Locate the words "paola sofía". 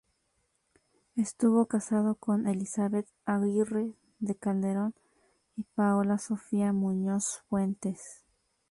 5.75-6.73